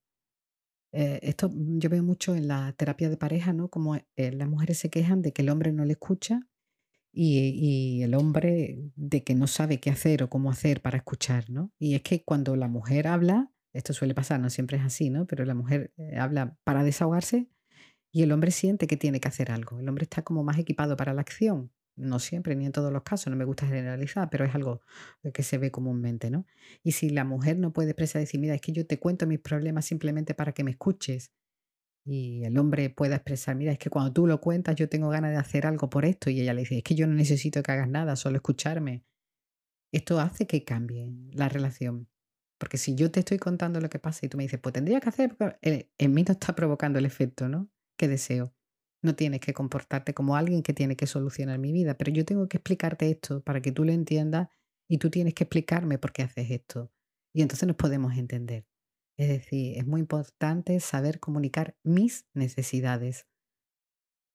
Eh, 0.92 1.20
esto 1.22 1.50
yo 1.52 1.90
veo 1.90 2.02
mucho 2.02 2.34
en 2.34 2.48
la 2.48 2.72
terapia 2.72 3.08
de 3.08 3.16
pareja, 3.16 3.52
¿no? 3.52 3.68
Como 3.68 3.96
eh, 3.96 4.32
las 4.32 4.48
mujeres 4.48 4.78
se 4.78 4.90
quejan 4.90 5.22
de 5.22 5.32
que 5.32 5.42
el 5.42 5.50
hombre 5.50 5.72
no 5.72 5.84
le 5.84 5.92
escucha 5.92 6.48
y, 7.14 8.02
el 8.02 8.14
hombre 8.14 8.90
de 8.96 9.22
que 9.22 9.34
no 9.34 9.46
sabe 9.46 9.80
qué 9.80 9.90
hacer 9.90 10.22
o 10.22 10.28
cómo 10.28 10.50
hacer 10.50 10.82
para 10.82 10.98
escuchar, 10.98 11.48
¿no? 11.50 11.72
Y 11.78 11.94
es 11.94 12.02
que 12.02 12.24
cuando 12.24 12.56
la 12.56 12.68
mujer 12.68 13.06
habla, 13.06 13.52
esto 13.72 13.92
suele 13.92 14.14
pasar, 14.14 14.40
no 14.40 14.50
siempre 14.50 14.76
es 14.78 14.84
así, 14.84 15.10
¿no? 15.10 15.26
Pero 15.26 15.44
la 15.44 15.54
mujer 15.54 15.92
eh, 15.96 16.16
habla 16.18 16.56
para 16.64 16.84
desahogarse 16.84 17.48
Y 18.12 18.22
el 18.22 18.32
hombre 18.32 18.50
siente 18.50 18.86
que 18.86 18.96
tiene 18.96 19.20
que 19.20 19.28
hacer 19.28 19.50
algo. 19.50 19.80
El 19.80 19.88
hombre 19.88 20.04
está 20.04 20.22
como 20.22 20.44
más 20.44 20.58
equipado 20.58 20.96
para 20.96 21.14
la 21.14 21.22
acción. 21.22 21.72
No 21.96 22.18
siempre, 22.18 22.56
ni 22.56 22.66
en 22.66 22.72
todos 22.72 22.92
los 22.92 23.02
casos, 23.04 23.28
no 23.30 23.36
me 23.36 23.44
gusta 23.44 23.66
generalizar, 23.66 24.28
pero 24.30 24.44
es 24.44 24.54
algo 24.54 24.82
que 25.32 25.42
se 25.44 25.58
ve 25.58 25.70
comúnmente, 25.70 26.30
¿no? 26.30 26.46
Y 26.82 26.92
si 26.92 27.10
la 27.10 27.24
mujer 27.24 27.58
no 27.58 27.72
puede 27.72 27.90
expresar, 27.90 28.20
decir, 28.20 28.40
mira, 28.40 28.54
es 28.54 28.60
que 28.60 28.72
yo 28.72 28.86
te 28.86 28.98
cuento 28.98 29.26
mis 29.26 29.38
problemas 29.38 29.86
simplemente 29.86 30.34
para 30.34 30.52
que 30.52 30.64
me 30.64 30.72
escuches, 30.72 31.32
y 32.04 32.44
el 32.44 32.58
hombre 32.58 32.90
pueda 32.90 33.16
expresar, 33.16 33.56
mira, 33.56 33.72
es 33.72 33.78
que 33.78 33.90
cuando 33.90 34.12
tú 34.12 34.26
lo 34.26 34.40
cuentas 34.40 34.76
yo 34.76 34.88
tengo 34.88 35.08
ganas 35.08 35.30
de 35.30 35.38
hacer 35.38 35.66
algo 35.66 35.88
por 35.90 36.04
esto, 36.04 36.30
y 36.30 36.40
ella 36.40 36.54
le 36.54 36.60
dice, 36.62 36.78
es 36.78 36.84
que 36.84 36.94
yo 36.94 37.06
no 37.06 37.14
necesito 37.14 37.62
que 37.62 37.72
hagas 37.72 37.88
nada, 37.88 38.16
solo 38.16 38.36
escucharme. 38.36 39.04
Esto 39.92 40.20
hace 40.20 40.46
que 40.46 40.64
cambie 40.64 41.12
la 41.32 41.48
relación. 41.48 42.08
Porque 42.58 42.78
si 42.78 42.94
yo 42.94 43.10
te 43.10 43.20
estoy 43.20 43.38
contando 43.38 43.80
lo 43.80 43.90
que 43.90 43.98
pasa 43.98 44.26
y 44.26 44.28
tú 44.28 44.36
me 44.36 44.44
dices, 44.44 44.60
pues 44.60 44.72
tendría 44.72 45.00
que 45.00 45.08
hacer, 45.08 45.36
eh, 45.62 45.90
en 45.98 46.14
mí 46.14 46.24
no 46.24 46.32
está 46.32 46.54
provocando 46.54 46.98
el 46.98 47.06
efecto, 47.06 47.48
¿no? 47.48 47.70
Que 47.96 48.08
deseo. 48.08 48.54
No 49.02 49.14
tienes 49.14 49.40
que 49.40 49.52
comportarte 49.52 50.14
como 50.14 50.36
alguien 50.36 50.62
que 50.62 50.72
tiene 50.72 50.96
que 50.96 51.06
solucionar 51.06 51.58
mi 51.58 51.72
vida, 51.72 51.96
pero 51.96 52.10
yo 52.10 52.24
tengo 52.24 52.48
que 52.48 52.58
explicarte 52.58 53.10
esto 53.10 53.42
para 53.42 53.60
que 53.60 53.72
tú 53.72 53.84
lo 53.84 53.92
entiendas 53.92 54.48
y 54.88 54.98
tú 54.98 55.10
tienes 55.10 55.34
que 55.34 55.44
explicarme 55.44 55.98
por 55.98 56.12
qué 56.12 56.22
haces 56.22 56.50
esto. 56.50 56.90
Y 57.34 57.42
entonces 57.42 57.66
nos 57.66 57.76
podemos 57.76 58.16
entender. 58.16 58.66
Es 59.16 59.28
decir, 59.28 59.78
es 59.78 59.86
muy 59.86 60.00
importante 60.00 60.78
saber 60.80 61.20
comunicar 61.20 61.76
mis 61.82 62.26
necesidades. 62.34 63.26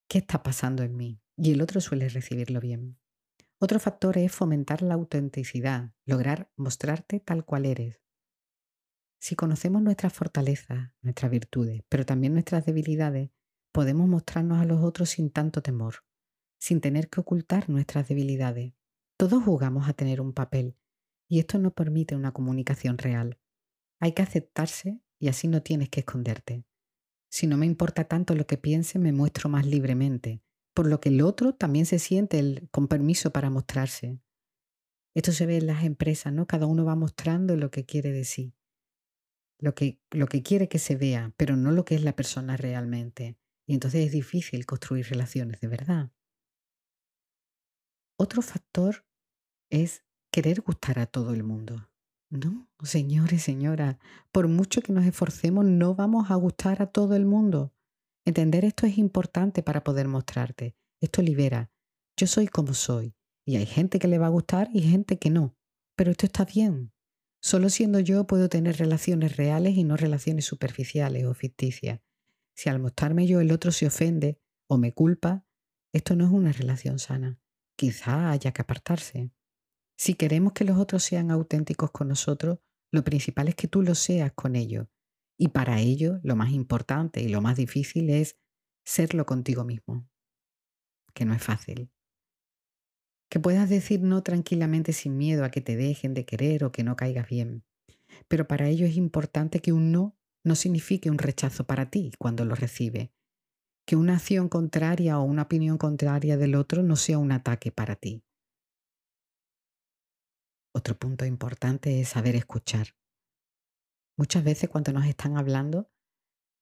¿Qué 0.07 0.19
está 0.19 0.41
pasando 0.41 0.83
en 0.83 0.95
mí? 0.95 1.21
Y 1.36 1.51
el 1.51 1.62
otro 1.62 1.81
suele 1.81 2.09
recibirlo 2.09 2.59
bien. 2.59 2.98
Otro 3.59 3.79
factor 3.79 4.17
es 4.17 4.31
fomentar 4.31 4.81
la 4.81 4.93
autenticidad, 4.93 5.91
lograr 6.05 6.50
mostrarte 6.55 7.19
tal 7.19 7.43
cual 7.43 7.65
eres. 7.65 8.01
Si 9.19 9.36
conocemos 9.36 9.81
nuestras 9.81 10.13
fortalezas, 10.13 10.93
nuestras 11.01 11.29
virtudes, 11.29 11.83
pero 11.89 12.05
también 12.05 12.33
nuestras 12.33 12.65
debilidades, 12.65 13.31
podemos 13.74 14.07
mostrarnos 14.07 14.62
a 14.62 14.65
los 14.65 14.81
otros 14.81 15.09
sin 15.09 15.29
tanto 15.29 15.62
temor, 15.62 16.05
sin 16.57 16.79
tener 16.79 17.09
que 17.09 17.19
ocultar 17.19 17.69
nuestras 17.69 18.07
debilidades. 18.07 18.74
Todos 19.17 19.43
jugamos 19.43 19.89
a 19.89 19.93
tener 19.93 20.21
un 20.21 20.31
papel 20.31 20.77
y 21.27 21.39
esto 21.39 21.59
no 21.59 21.71
permite 21.71 22.15
una 22.15 22.31
comunicación 22.31 22.98
real. 22.98 23.38
Hay 24.00 24.13
que 24.13 24.22
aceptarse 24.22 25.01
y 25.20 25.27
así 25.27 25.48
no 25.48 25.62
tienes 25.62 25.89
que 25.89 26.01
esconderte. 26.01 26.65
Si 27.29 27.46
no 27.46 27.58
me 27.58 27.65
importa 27.65 28.06
tanto 28.06 28.34
lo 28.36 28.48
que 28.48 28.58
piense, 28.58 28.98
me 28.98 29.12
muestro 29.12 29.50
más 29.50 29.65
libremente, 29.65 30.41
por 30.74 30.88
lo 30.88 31.00
que 31.00 31.10
el 31.10 31.22
otro 31.22 31.53
también 31.53 31.86
se 31.86 32.00
siente 32.00 32.68
con 32.72 32.88
permiso 32.88 33.32
para 33.32 33.50
mostrarse. 33.50 34.20
Esto 35.15 35.32
se 35.32 35.46
ve 35.46 35.58
en 35.58 35.68
las 35.68 35.84
empresas, 35.84 36.34
¿no? 36.34 36.48
Cada 36.48 36.65
uno 36.65 36.86
va 36.86 36.96
mostrando 36.96 37.56
lo 37.56 37.72
que 37.72 37.86
quiere 37.86 38.12
decir, 38.12 38.53
lo 39.60 39.75
que, 39.75 40.01
lo 40.12 40.27
que 40.27 40.41
quiere 40.41 40.70
que 40.70 40.79
se 40.79 40.96
vea, 40.96 41.34
pero 41.38 41.56
no 41.56 41.72
lo 41.72 41.86
que 41.86 41.96
es 41.96 42.03
la 42.03 42.15
persona 42.15 42.58
realmente. 42.58 43.38
Y 43.68 43.74
entonces 43.74 44.06
es 44.06 44.12
difícil 44.12 44.65
construir 44.65 45.08
relaciones 45.08 45.60
de 45.60 45.68
verdad. 45.68 46.12
Otro 48.18 48.41
factor 48.41 49.06
es 49.70 50.03
querer 50.32 50.62
gustar 50.62 51.00
a 51.00 51.06
todo 51.06 51.34
el 51.34 51.44
mundo. 51.44 51.89
No, 52.29 52.69
señores, 52.83 53.41
señora, 53.41 53.98
por 54.31 54.48
mucho 54.48 54.81
que 54.81 54.93
nos 54.93 55.05
esforcemos, 55.05 55.65
no 55.65 55.95
vamos 55.95 56.29
a 56.29 56.36
gustar 56.36 56.81
a 56.81 56.88
todo 56.88 57.15
el 57.15 57.25
mundo. 57.25 57.74
Entender 58.24 58.65
esto 58.65 58.86
es 58.86 59.00
importante 59.00 59.63
para 59.63 59.83
poder 59.83 60.07
mostrarte. 60.07 60.75
Esto 61.01 61.24
libera. 61.24 61.71
Yo 62.15 62.27
soy 62.27 62.48
como 62.48 62.75
soy. 62.75 63.15
Y 63.45 63.55
hay 63.55 63.65
gente 63.65 63.98
que 63.98 64.07
le 64.07 64.19
va 64.19 64.27
a 64.27 64.29
gustar 64.29 64.69
y 64.71 64.81
gente 64.81 65.17
que 65.17 65.31
no. 65.31 65.57
Pero 65.95 66.12
esto 66.12 66.27
está 66.27 66.45
bien. 66.45 66.91
Solo 67.41 67.69
siendo 67.69 68.00
yo 68.00 68.27
puedo 68.27 68.48
tener 68.48 68.77
relaciones 68.77 69.38
reales 69.38 69.75
y 69.75 69.83
no 69.83 69.98
relaciones 69.98 70.45
superficiales 70.45 71.25
o 71.25 71.33
ficticias. 71.33 72.01
Si 72.53 72.69
al 72.69 72.79
mostrarme 72.79 73.25
yo 73.25 73.39
el 73.39 73.51
otro 73.51 73.71
se 73.71 73.88
ofende 73.88 74.39
o 74.67 74.77
me 74.77 74.93
culpa, 74.93 75.45
esto 75.93 76.15
no 76.15 76.25
es 76.25 76.31
una 76.31 76.51
relación 76.51 77.00
sana. 77.00 77.39
Quizá 77.75 78.29
haya 78.29 78.51
que 78.51 78.62
apartarse. 78.62 79.31
Si 80.00 80.13
queremos 80.13 80.53
que 80.53 80.63
los 80.63 80.77
otros 80.77 81.03
sean 81.03 81.29
auténticos 81.29 81.91
con 81.91 82.08
nosotros, 82.08 82.60
lo 82.89 83.03
principal 83.03 83.50
es 83.50 83.56
que 83.56 83.68
tú 83.68 83.82
lo 83.82 83.96
seas 83.96 84.32
con 84.32 84.56
ellos. 84.56 84.88
Y 85.38 85.50
para 85.50 85.82
ello, 85.82 86.22
lo 86.24 86.38
más 86.38 86.51
importante 86.51 87.22
y 87.22 87.27
lo 87.27 87.41
más 87.41 87.58
difícil 87.58 88.10
es 88.10 88.38
serlo 88.86 89.25
contigo 89.25 89.65
mismo, 89.65 90.10
que 91.13 91.25
no 91.25 91.34
es 91.34 91.44
fácil. 91.44 91.91
Que 93.29 93.41
puedas 93.41 93.70
decir 93.70 94.01
no 94.01 94.24
tranquilamente 94.24 94.94
sin 94.94 95.18
miedo 95.18 95.44
a 95.44 95.51
que 95.51 95.60
te 95.60 95.75
dejen 95.75 96.13
de 96.13 96.25
querer 96.25 96.63
o 96.63 96.72
que 96.72 96.86
no 96.86 96.96
caigas 96.96 97.27
bien. 97.27 97.65
Pero 98.29 98.48
para 98.48 98.70
ello 98.70 98.86
es 98.86 98.96
importante 98.96 99.60
que 99.60 99.74
un 99.74 99.91
no 99.91 100.18
no 100.46 100.56
signifique 100.56 101.12
un 101.12 101.18
rechazo 101.18 101.65
para 101.65 101.91
ti 101.91 102.13
cuando 102.18 102.46
lo 102.46 102.56
recibe. 102.56 103.12
Que 103.86 103.98
una 103.98 104.15
acción 104.15 104.48
contraria 104.48 105.20
o 105.20 105.24
una 105.24 105.41
opinión 105.41 105.77
contraria 105.77 106.38
del 106.38 106.56
otro 106.56 106.84
no 106.84 106.96
sea 106.96 107.18
un 107.18 107.34
ataque 107.34 107.74
para 107.74 107.98
ti. 107.98 108.24
Otro 110.73 110.97
punto 110.97 111.25
importante 111.25 111.99
es 111.99 112.09
saber 112.09 112.35
escuchar. 112.35 112.95
Muchas 114.17 114.43
veces 114.43 114.69
cuando 114.69 114.91
nos 114.93 115.05
están 115.05 115.38
hablando, 115.38 115.89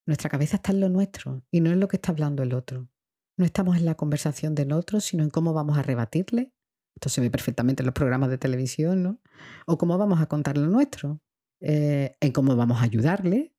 nuestra 0.06 0.30
cabeza 0.30 0.56
está 0.56 0.72
en 0.72 0.80
lo 0.80 0.88
nuestro 0.88 1.44
y 1.50 1.60
no 1.60 1.70
en 1.70 1.80
lo 1.80 1.88
que 1.88 1.96
está 1.96 2.12
hablando 2.12 2.42
el 2.42 2.54
otro. 2.54 2.88
No 3.36 3.44
estamos 3.44 3.76
en 3.76 3.84
la 3.84 3.94
conversación 3.94 4.54
del 4.54 4.72
otro, 4.72 5.00
sino 5.00 5.22
en 5.22 5.30
cómo 5.30 5.52
vamos 5.52 5.76
a 5.78 5.82
rebatirle. 5.82 6.52
Esto 6.94 7.08
se 7.08 7.20
ve 7.20 7.30
perfectamente 7.30 7.82
en 7.82 7.86
los 7.86 7.94
programas 7.94 8.30
de 8.30 8.38
televisión, 8.38 9.02
¿no? 9.02 9.20
O 9.66 9.78
cómo 9.78 9.98
vamos 9.98 10.20
a 10.20 10.26
contar 10.26 10.56
lo 10.56 10.66
nuestro, 10.66 11.20
eh, 11.60 12.16
en 12.20 12.32
cómo 12.32 12.56
vamos 12.56 12.80
a 12.80 12.84
ayudarle, 12.84 13.54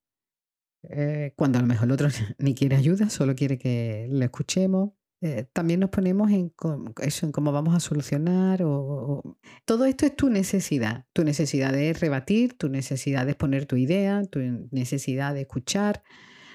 eh, 0.84 1.34
cuando 1.36 1.60
a 1.60 1.62
lo 1.62 1.68
mejor 1.68 1.86
el 1.86 1.91
otro 1.91 2.08
ni 2.38 2.56
quiere 2.56 2.75
ayuda, 2.75 3.10
solo 3.10 3.36
quiere 3.36 3.58
que 3.58 4.08
le 4.10 4.25
escuchemos. 4.25 4.91
Eh, 5.22 5.46
también 5.52 5.82
nos 5.82 5.90
ponemos 5.90 6.32
en 6.32 6.54
eso, 7.02 7.26
en 7.26 7.32
cómo 7.32 7.52
vamos 7.52 7.76
a 7.76 7.80
solucionar. 7.80 8.64
O, 8.64 9.38
Todo 9.66 9.86
esto 9.86 10.06
es 10.06 10.16
tu 10.16 10.30
necesidad. 10.30 11.06
Tu 11.14 11.24
necesidad 11.24 11.74
de 11.74 11.94
rebatir, 11.94 12.58
tu 12.58 12.70
necesidad 12.70 13.26
de 13.26 13.32
exponer 13.32 13.66
tu 13.66 13.76
idea, 13.76 14.24
tu 14.24 14.40
necesidad 14.72 15.34
de 15.34 15.42
escuchar 15.42 16.04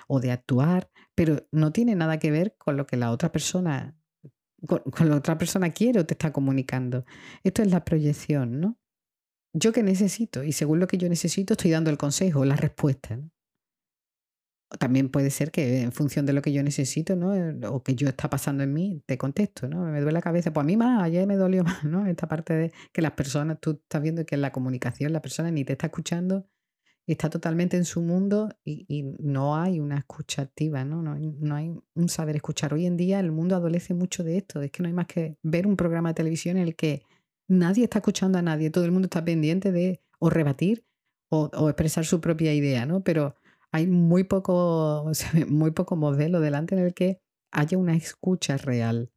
o 0.09 0.21
de 0.21 0.31
actuar, 0.31 0.91
pero 1.15 1.47
no 1.53 1.73
tiene 1.73 1.95
nada 1.95 2.19
que 2.19 2.31
ver 2.31 2.57
con 2.59 2.77
lo 2.77 2.87
que 2.87 2.97
la 2.97 3.11
otra 3.11 3.33
persona, 3.33 3.97
con, 4.67 4.83
la 5.09 5.17
otra 5.17 5.39
persona 5.39 5.71
quiere 5.71 6.01
o 6.01 6.07
te 6.07 6.15
está 6.15 6.33
comunicando. 6.33 7.05
Esto 7.43 7.63
es 7.63 7.71
la 7.71 7.85
proyección, 7.85 8.61
¿no? 8.61 8.79
Yo 9.53 9.73
qué 9.73 9.83
necesito 9.83 10.43
y 10.43 10.53
según 10.53 10.81
lo 10.81 10.87
que 10.89 10.99
yo 10.99 11.09
necesito 11.09 11.55
estoy 11.55 11.71
dando 11.71 11.91
el 11.91 11.99
consejo, 11.99 12.45
la 12.45 12.57
respuesta. 12.57 13.17
¿no? 13.17 13.31
También 14.79 15.09
puede 15.09 15.31
ser 15.31 15.51
que 15.51 15.83
en 15.83 15.93
función 15.93 16.27
de 16.27 16.33
lo 16.33 16.43
que 16.43 16.53
yo 16.53 16.63
necesito, 16.63 17.17
¿no? 17.17 17.35
Eh, 17.35 17.67
o 17.69 17.83
que 17.83 17.95
yo 17.95 18.09
está 18.09 18.31
pasando 18.31 18.63
en 18.63 18.73
mí, 18.73 19.03
te 19.07 19.19
contesto, 19.19 19.69
¿no? 19.69 19.85
Me 19.85 20.01
duele 20.01 20.13
la 20.13 20.23
cabeza, 20.23 20.53
pues 20.53 20.65
a 20.65 20.67
mí 20.67 20.77
más, 20.77 21.03
ayer 21.03 21.27
me 21.27 21.37
dolió 21.37 21.65
más, 21.65 21.85
¿no? 21.85 22.07
Esta 22.07 22.29
parte 22.29 22.55
de 22.55 22.73
que 22.93 23.03
las 23.03 23.13
personas, 23.13 23.59
tú 23.61 23.73
estás 23.83 24.03
viendo 24.03 24.25
que 24.25 24.35
en 24.35 24.43
la 24.43 24.53
comunicación 24.53 25.13
la 25.13 25.23
persona 25.23 25.51
ni 25.51 25.65
te 25.65 25.73
está 25.73 25.87
escuchando, 25.87 26.47
está 27.07 27.29
totalmente 27.29 27.77
en 27.77 27.85
su 27.85 28.01
mundo 28.01 28.49
y, 28.65 29.03
no 29.19 29.57
hay 29.57 29.79
una 29.81 29.99
escucha 29.99 30.43
activa, 30.43 30.85
¿no? 30.85 31.03
¿no? 31.03 31.17
No 31.17 31.55
hay 31.55 31.75
un 31.95 32.09
saber 32.09 32.37
escuchar. 32.37 32.73
Hoy 32.73 32.87
en 32.87 32.97
día 32.97 33.21
el 33.21 33.31
mundo 33.31 33.57
adolece 33.57 33.95
mucho 33.95 34.25
de 34.25 34.39
esto, 34.39 34.63
es 34.63 34.71
que 34.71 34.83
no 34.83 34.89
hay 34.89 34.95
más 34.95 35.07
que 35.07 35.37
ver 35.43 35.67
un 35.67 35.77
programa 35.77 36.11
de 36.11 36.15
televisión 36.15 36.57
en 36.57 36.63
el 36.65 36.77
que 36.77 37.03
nadie 37.49 37.85
está 37.85 37.99
escuchando 37.99 38.39
a 38.39 38.43
nadie, 38.43 38.71
todo 38.71 38.85
el 38.85 38.93
mundo 38.93 39.07
está 39.07 39.25
pendiente 39.25 39.71
de 39.73 40.01
o 40.19 40.31
rebatir 40.31 40.87
o, 41.29 41.51
o 41.55 41.69
expresar 41.69 42.07
su 42.07 42.21
propia 42.21 42.55
idea, 42.55 42.87
¿no? 42.87 43.03
Pero 43.03 43.37
hay 43.75 43.89
muy 43.89 44.23
poco, 44.23 45.11
muy 45.49 45.73
poco 45.73 45.97
modelo 45.97 46.39
delante 46.39 46.77
en 46.77 46.81
el 46.83 46.95
que 46.95 47.21
haya 47.51 47.77
una 47.77 47.97
escucha 47.97 48.57
real. 48.57 49.11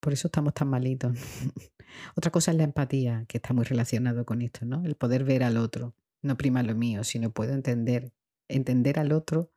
Por 0.00 0.12
eso 0.12 0.28
estamos 0.28 0.54
tan 0.54 0.68
malitos. 0.68 1.18
Otra 2.16 2.30
cosa 2.30 2.52
es 2.52 2.56
la 2.56 2.62
empatía, 2.62 3.24
que 3.26 3.38
está 3.38 3.52
muy 3.52 3.64
relacionado 3.64 4.24
con 4.24 4.42
esto, 4.42 4.64
¿no? 4.64 4.84
El 4.84 4.94
poder 4.94 5.24
ver 5.24 5.42
al 5.42 5.56
otro. 5.56 5.96
No 6.22 6.36
prima 6.36 6.62
lo 6.62 6.76
mío, 6.76 7.02
sino 7.02 7.32
puedo 7.32 7.52
entender. 7.52 8.12
Entender 8.46 9.00
al 9.00 9.10
otro 9.10 9.50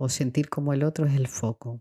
o 0.00 0.08
sentir 0.08 0.48
como 0.48 0.72
el 0.72 0.82
otro 0.82 1.06
es 1.06 1.14
el 1.14 1.28
foco. 1.28 1.80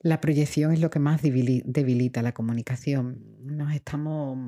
La 0.00 0.22
proyección 0.22 0.72
es 0.72 0.80
lo 0.80 0.88
que 0.88 1.00
más 1.00 1.20
debilita 1.20 2.22
la 2.22 2.32
comunicación. 2.32 3.22
Nos 3.42 3.74
estamos 3.74 4.38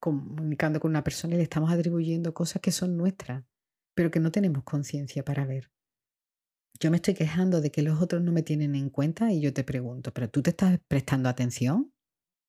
comunicando 0.00 0.80
con 0.80 0.90
una 0.90 1.04
persona 1.04 1.34
y 1.34 1.36
le 1.36 1.42
estamos 1.42 1.70
atribuyendo 1.70 2.32
cosas 2.32 2.62
que 2.62 2.72
son 2.72 2.96
nuestras 2.96 3.44
pero 3.98 4.12
que 4.12 4.20
no 4.20 4.30
tenemos 4.30 4.62
conciencia 4.62 5.24
para 5.24 5.44
ver. 5.44 5.72
Yo 6.78 6.88
me 6.92 6.98
estoy 6.98 7.14
quejando 7.14 7.60
de 7.60 7.72
que 7.72 7.82
los 7.82 8.00
otros 8.00 8.22
no 8.22 8.30
me 8.30 8.44
tienen 8.44 8.76
en 8.76 8.90
cuenta 8.90 9.32
y 9.32 9.40
yo 9.40 9.52
te 9.52 9.64
pregunto, 9.64 10.14
¿pero 10.14 10.30
tú 10.30 10.40
te 10.40 10.50
estás 10.50 10.78
prestando 10.86 11.28
atención? 11.28 11.92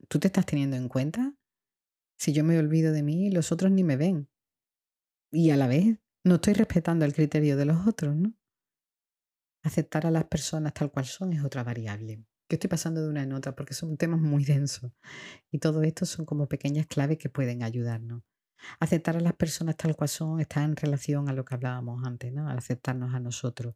¿Tú 0.07 0.19
te 0.19 0.27
estás 0.27 0.45
teniendo 0.45 0.77
en 0.77 0.87
cuenta? 0.89 1.33
Si 2.19 2.33
yo 2.33 2.43
me 2.43 2.59
olvido 2.59 2.93
de 2.93 3.01
mí, 3.01 3.31
los 3.31 3.51
otros 3.51 3.71
ni 3.71 3.83
me 3.83 3.97
ven. 3.97 4.29
Y 5.31 5.49
a 5.49 5.57
la 5.57 5.65
vez 5.65 5.97
no 6.23 6.35
estoy 6.35 6.53
respetando 6.53 7.03
el 7.03 7.15
criterio 7.15 7.57
de 7.57 7.65
los 7.65 7.87
otros, 7.87 8.15
¿no? 8.15 8.35
Aceptar 9.63 10.05
a 10.05 10.11
las 10.11 10.25
personas 10.25 10.75
tal 10.75 10.91
cual 10.91 11.05
son 11.05 11.33
es 11.33 11.43
otra 11.43 11.63
variable. 11.63 12.17
Yo 12.17 12.57
estoy 12.57 12.69
pasando 12.69 13.01
de 13.01 13.09
una 13.09 13.23
en 13.23 13.33
otra 13.33 13.55
porque 13.55 13.73
son 13.73 13.97
temas 13.97 14.21
muy 14.21 14.45
densos 14.45 14.91
y 15.49 15.57
todo 15.57 15.81
esto 15.81 16.05
son 16.05 16.27
como 16.27 16.47
pequeñas 16.47 16.85
claves 16.85 17.17
que 17.17 17.29
pueden 17.29 17.63
ayudarnos. 17.63 18.21
Aceptar 18.79 19.17
a 19.17 19.21
las 19.21 19.33
personas 19.33 19.77
tal 19.77 19.95
cual 19.95 20.09
son 20.09 20.39
está 20.39 20.63
en 20.63 20.75
relación 20.75 21.29
a 21.29 21.33
lo 21.33 21.45
que 21.45 21.55
hablábamos 21.55 22.05
antes, 22.05 22.33
¿no? 22.33 22.49
Al 22.49 22.57
aceptarnos 22.57 23.13
a 23.13 23.19
nosotros. 23.19 23.75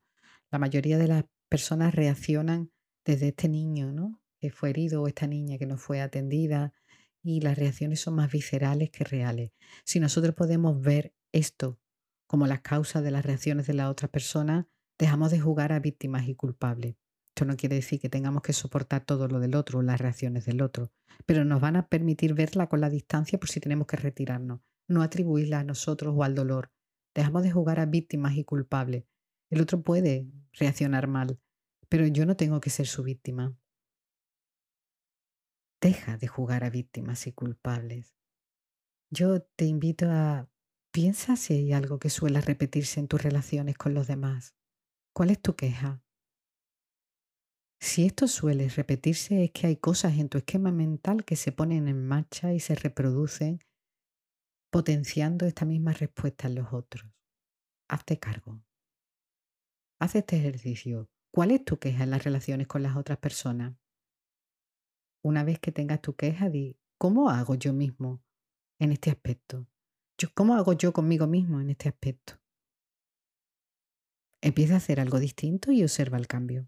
La 0.52 0.60
mayoría 0.60 0.98
de 0.98 1.08
las 1.08 1.26
personas 1.50 1.94
reaccionan 1.96 2.72
desde 3.06 3.30
este 3.30 3.50
niño, 3.50 3.92
¿no? 3.92 4.22
Que 4.40 4.52
fue 4.52 4.70
herido 4.70 5.02
o 5.02 5.08
esta 5.08 5.28
niña 5.28 5.58
que 5.58 5.66
no 5.66 5.78
fue 5.78 6.02
atendida 6.02 6.74
y 7.22 7.42
las 7.42 7.58
reacciones 7.58 8.02
son 8.02 8.16
más 8.16 8.32
viscerales 8.32 8.92
que 8.92 9.04
reales. 9.04 9.52
Si 9.86 10.00
nosotros 10.00 10.36
podemos 10.36 10.82
ver 10.82 11.14
esto 11.32 11.80
como 12.28 12.48
las 12.48 12.62
causas 12.62 13.04
de 13.04 13.12
las 13.12 13.26
reacciones 13.26 13.68
de 13.68 13.74
la 13.74 13.90
otra 13.90 14.08
persona, 14.08 14.68
dejamos 14.98 15.32
de 15.32 15.40
jugar 15.40 15.72
a 15.72 15.80
víctimas 15.80 16.28
y 16.28 16.36
culpables. 16.36 16.96
Esto 17.36 17.46
no 17.46 17.56
quiere 17.56 17.76
decir 17.76 18.00
que 18.00 18.10
tengamos 18.10 18.44
que 18.44 18.54
soportar 18.54 19.06
todo 19.06 19.28
lo 19.28 19.40
del 19.40 19.56
otro, 19.56 19.82
las 19.82 20.00
reacciones 20.00 20.46
del 20.46 20.62
otro, 20.62 20.92
pero 21.26 21.46
nos 21.46 21.62
van 21.62 21.76
a 21.76 21.88
permitir 21.88 22.36
verla 22.36 22.68
con 22.68 22.80
la 22.80 22.90
distancia 22.90 23.40
por 23.40 23.50
si 23.50 23.60
tenemos 23.60 23.88
que 23.88 23.98
retirarnos, 23.98 24.62
no 24.88 25.02
atribuirla 25.02 25.60
a 25.60 25.64
nosotros 25.64 26.14
o 26.18 26.24
al 26.24 26.36
dolor. 26.36 26.72
Dejamos 27.14 27.44
de 27.44 27.52
jugar 27.52 27.80
a 27.80 27.86
víctimas 27.86 28.36
y 28.36 28.44
culpables. 28.44 29.06
El 29.50 29.62
otro 29.62 29.82
puede 29.82 30.28
reaccionar 30.54 31.08
mal, 31.08 31.40
pero 31.90 32.08
yo 32.08 32.26
no 32.26 32.36
tengo 32.36 32.60
que 32.60 32.70
ser 32.70 32.88
su 32.88 33.04
víctima. 33.04 33.56
Deja 35.82 36.18
de 36.18 36.28
jugar 36.28 36.64
a 36.64 36.70
víctimas 36.70 37.28
y 37.28 37.34
culpables. 37.34 38.16
Yo 39.12 39.42
te 39.42 39.66
invito 39.66 40.08
a 40.10 40.50
piensa 40.92 41.36
si 41.36 41.54
hay 41.54 41.74
algo 41.74 42.00
que 42.00 42.10
suele 42.10 42.40
repetirse 42.40 43.00
en 43.00 43.08
tus 43.08 43.22
relaciones 43.22 43.78
con 43.78 43.94
los 43.94 44.08
demás. 44.08 44.56
¿Cuál 45.14 45.32
es 45.32 45.42
tu 45.42 45.56
queja? 45.56 46.04
Si 47.80 48.06
esto 48.06 48.28
suele 48.28 48.70
repetirse 48.70 49.44
es 49.44 49.52
que 49.52 49.68
hay 49.68 49.76
cosas 49.76 50.18
en 50.18 50.30
tu 50.30 50.38
esquema 50.38 50.72
mental 50.72 51.26
que 51.26 51.36
se 51.36 51.52
ponen 51.52 51.88
en 51.88 52.08
marcha 52.08 52.54
y 52.54 52.60
se 52.60 52.76
reproducen 52.76 53.60
potenciando 54.74 55.46
esta 55.46 55.66
misma 55.66 55.94
respuesta 55.94 56.48
en 56.48 56.56
los 56.56 56.74
otros. 56.74 57.06
Hazte 57.88 58.18
cargo. 58.18 58.66
Haz 60.00 60.16
este 60.16 60.38
ejercicio. 60.38 61.12
¿Cuál 61.32 61.52
es 61.52 61.64
tu 61.64 61.78
queja 61.78 62.04
en 62.04 62.10
las 62.10 62.24
relaciones 62.24 62.66
con 62.66 62.82
las 62.82 62.98
otras 62.98 63.20
personas? 63.20 63.78
Una 65.22 65.44
vez 65.44 65.60
que 65.60 65.72
tengas 65.72 66.02
tu 66.02 66.16
queja, 66.16 66.50
di, 66.50 66.80
¿cómo 66.98 67.30
hago 67.30 67.54
yo 67.54 67.72
mismo 67.72 68.24
en 68.80 68.92
este 68.92 69.12
aspecto? 69.12 69.68
¿Cómo 70.34 70.56
hago 70.56 70.74
yo 70.74 70.92
conmigo 70.92 71.28
mismo 71.28 71.62
en 71.62 71.70
este 71.70 71.90
aspecto? 71.90 72.42
Empieza 74.42 74.74
a 74.74 74.78
hacer 74.78 75.00
algo 75.00 75.20
distinto 75.20 75.72
y 75.72 75.84
observa 75.84 76.18
el 76.18 76.26
cambio. 76.26 76.68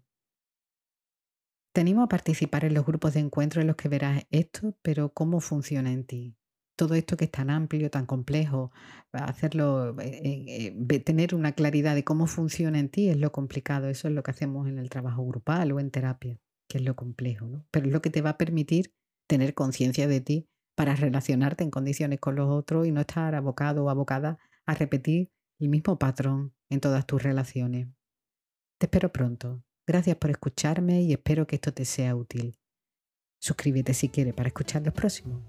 Te 1.72 1.80
animo 1.80 2.04
a 2.04 2.08
participar 2.08 2.64
en 2.66 2.74
los 2.74 2.86
grupos 2.86 3.14
de 3.14 3.20
encuentro 3.20 3.60
en 3.60 3.66
los 3.66 3.74
que 3.74 3.88
verás 3.88 4.26
esto, 4.30 4.78
pero 4.82 5.12
cómo 5.12 5.40
funciona 5.40 5.90
en 5.90 6.04
ti. 6.04 6.36
Todo 6.76 6.94
esto 6.94 7.16
que 7.16 7.24
es 7.24 7.30
tan 7.30 7.50
amplio, 7.50 7.90
tan 7.90 8.06
complejo, 8.06 8.70
hacerlo, 9.12 9.98
eh, 10.00 10.74
eh, 10.88 11.00
tener 11.00 11.34
una 11.34 11.52
claridad 11.52 11.94
de 11.94 12.04
cómo 12.04 12.26
funciona 12.26 12.78
en 12.78 12.90
ti 12.90 13.08
es 13.08 13.16
lo 13.16 13.32
complicado. 13.32 13.88
Eso 13.88 14.08
es 14.08 14.14
lo 14.14 14.22
que 14.22 14.30
hacemos 14.30 14.68
en 14.68 14.78
el 14.78 14.90
trabajo 14.90 15.24
grupal 15.24 15.72
o 15.72 15.80
en 15.80 15.90
terapia 15.90 16.38
que 16.68 16.78
es 16.78 16.84
lo 16.84 16.96
complejo, 16.96 17.46
¿no? 17.46 17.66
Pero 17.70 17.86
es 17.86 17.92
lo 17.92 18.02
que 18.02 18.10
te 18.10 18.22
va 18.22 18.30
a 18.30 18.38
permitir 18.38 18.94
tener 19.28 19.54
conciencia 19.54 20.08
de 20.08 20.20
ti 20.20 20.48
para 20.74 20.94
relacionarte 20.94 21.64
en 21.64 21.70
condiciones 21.70 22.20
con 22.20 22.36
los 22.36 22.48
otros 22.48 22.86
y 22.86 22.92
no 22.92 23.00
estar 23.00 23.34
abocado 23.34 23.84
o 23.84 23.90
abocada 23.90 24.38
a 24.66 24.74
repetir 24.74 25.30
el 25.58 25.68
mismo 25.68 25.98
patrón 25.98 26.54
en 26.68 26.80
todas 26.80 27.06
tus 27.06 27.22
relaciones. 27.22 27.88
Te 28.78 28.86
espero 28.86 29.10
pronto. 29.10 29.64
Gracias 29.86 30.16
por 30.16 30.30
escucharme 30.30 31.02
y 31.02 31.12
espero 31.12 31.46
que 31.46 31.56
esto 31.56 31.72
te 31.72 31.84
sea 31.84 32.14
útil. 32.14 32.58
Suscríbete 33.38 33.94
si 33.94 34.08
quieres 34.08 34.34
para 34.34 34.48
escuchar 34.48 34.82
los 34.84 34.92
próximos. 34.92 35.42